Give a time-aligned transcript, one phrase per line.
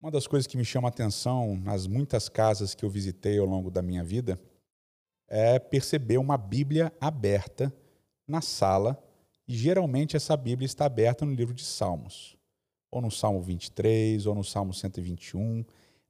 [0.00, 3.46] Uma das coisas que me chama a atenção nas muitas casas que eu visitei ao
[3.46, 4.38] longo da minha vida
[5.26, 7.74] é perceber uma Bíblia aberta
[8.26, 8.96] na sala,
[9.46, 12.36] e geralmente essa Bíblia está aberta no livro de Salmos,
[12.92, 15.64] ou no Salmo 23, ou no Salmo 121,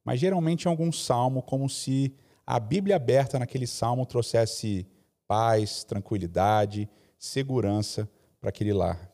[0.05, 2.13] mas geralmente em algum salmo, como se
[2.45, 4.85] a Bíblia aberta naquele salmo trouxesse
[5.27, 6.87] paz, tranquilidade,
[7.17, 8.07] segurança
[8.39, 9.11] para aquele lar.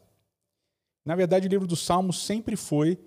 [1.05, 2.99] Na verdade, o livro dos Salmos sempre foi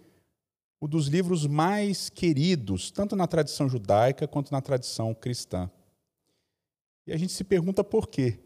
[0.81, 5.71] o dos livros mais queridos, tanto na tradição judaica quanto na tradição cristã.
[7.07, 8.39] E a gente se pergunta por quê.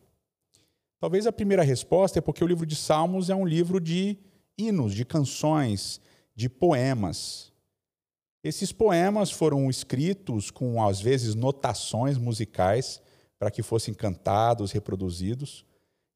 [0.99, 4.17] Talvez a primeira resposta é porque o livro de Salmos é um livro de
[4.57, 6.01] hinos, de canções,
[6.35, 7.53] de poemas.
[8.43, 13.03] Esses poemas foram escritos com, às vezes, notações musicais
[13.39, 15.65] para que fossem cantados, reproduzidos.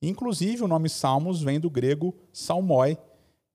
[0.00, 2.96] Inclusive, o nome Salmos vem do grego salmoi,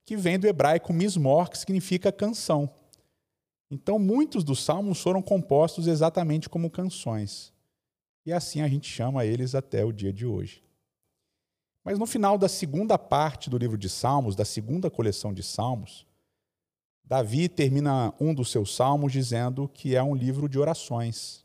[0.05, 2.69] que vem do hebraico mismor, que significa canção.
[3.69, 7.53] Então, muitos dos salmos foram compostos exatamente como canções.
[8.25, 10.63] E assim a gente chama eles até o dia de hoje.
[11.83, 16.05] Mas no final da segunda parte do livro de Salmos, da segunda coleção de Salmos,
[17.03, 21.43] Davi termina um dos seus salmos dizendo que é um livro de orações.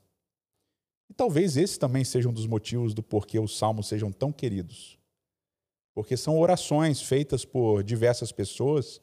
[1.08, 4.98] E talvez esse também seja um dos motivos do porquê os salmos sejam tão queridos
[5.96, 9.00] porque são orações feitas por diversas pessoas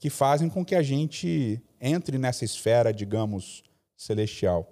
[0.00, 3.62] que fazem com que a gente entre nessa esfera, digamos,
[3.96, 4.68] celestial.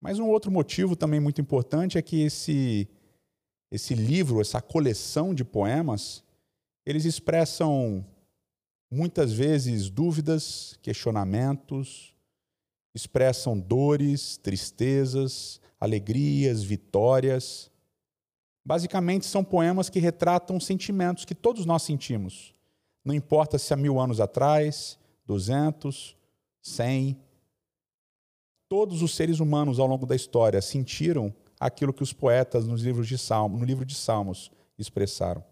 [0.00, 2.88] Mas um outro motivo também muito importante é que esse
[3.70, 6.24] esse livro, essa coleção de poemas,
[6.84, 8.04] eles expressam
[8.90, 12.16] muitas vezes dúvidas, questionamentos,
[12.92, 17.70] expressam dores, tristezas, alegrias, vitórias.
[18.68, 22.54] Basicamente, são poemas que retratam sentimentos que todos nós sentimos.
[23.02, 26.14] Não importa se há mil anos atrás, duzentos,
[26.60, 27.18] cem.
[28.68, 33.08] Todos os seres humanos ao longo da história sentiram aquilo que os poetas nos livros
[33.08, 35.42] de Salmo, no livro de Salmos expressaram.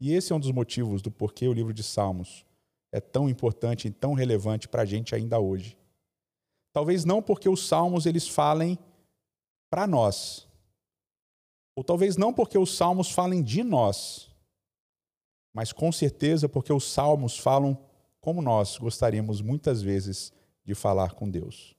[0.00, 2.44] E esse é um dos motivos do porquê o livro de Salmos
[2.90, 5.78] é tão importante e tão relevante para a gente ainda hoje.
[6.72, 8.76] Talvez não porque os salmos eles falem
[9.70, 10.48] para nós,
[11.76, 14.30] ou talvez não porque os salmos falem de nós,
[15.52, 17.78] mas com certeza porque os salmos falam
[18.18, 20.32] como nós gostaríamos muitas vezes
[20.64, 21.76] de falar com Deus.